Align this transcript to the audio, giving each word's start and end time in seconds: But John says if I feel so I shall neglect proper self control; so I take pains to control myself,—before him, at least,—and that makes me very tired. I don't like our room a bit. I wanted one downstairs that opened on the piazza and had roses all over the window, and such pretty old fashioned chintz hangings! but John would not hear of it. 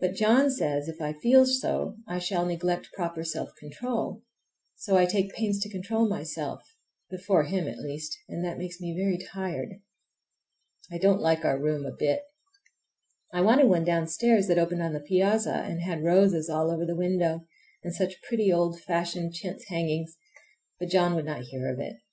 But 0.00 0.14
John 0.14 0.50
says 0.50 0.88
if 0.88 1.00
I 1.00 1.12
feel 1.12 1.46
so 1.46 1.94
I 2.08 2.18
shall 2.18 2.44
neglect 2.44 2.88
proper 2.96 3.22
self 3.22 3.50
control; 3.56 4.24
so 4.74 4.96
I 4.96 5.06
take 5.06 5.32
pains 5.32 5.60
to 5.60 5.68
control 5.70 6.08
myself,—before 6.08 7.44
him, 7.44 7.68
at 7.68 7.78
least,—and 7.78 8.44
that 8.44 8.58
makes 8.58 8.80
me 8.80 8.96
very 8.98 9.16
tired. 9.16 9.74
I 10.90 10.98
don't 10.98 11.20
like 11.20 11.44
our 11.44 11.56
room 11.56 11.86
a 11.86 11.92
bit. 11.96 12.24
I 13.32 13.40
wanted 13.42 13.68
one 13.68 13.84
downstairs 13.84 14.48
that 14.48 14.58
opened 14.58 14.82
on 14.82 14.92
the 14.92 14.98
piazza 15.06 15.54
and 15.54 15.82
had 15.82 16.02
roses 16.02 16.48
all 16.50 16.68
over 16.68 16.84
the 16.84 16.96
window, 16.96 17.46
and 17.84 17.94
such 17.94 18.20
pretty 18.22 18.52
old 18.52 18.80
fashioned 18.80 19.34
chintz 19.34 19.68
hangings! 19.68 20.16
but 20.80 20.88
John 20.88 21.14
would 21.14 21.26
not 21.26 21.42
hear 21.42 21.70
of 21.72 21.78
it. 21.78 21.98